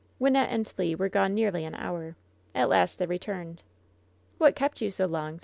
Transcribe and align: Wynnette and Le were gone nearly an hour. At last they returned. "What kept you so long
Wynnette 0.19 0.47
and 0.49 0.73
Le 0.79 0.95
were 0.97 1.09
gone 1.09 1.35
nearly 1.35 1.63
an 1.63 1.75
hour. 1.75 2.15
At 2.55 2.69
last 2.69 2.97
they 2.97 3.05
returned. 3.05 3.61
"What 4.39 4.55
kept 4.55 4.81
you 4.81 4.89
so 4.89 5.05
long 5.05 5.39